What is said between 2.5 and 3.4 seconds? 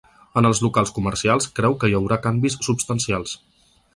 substancials.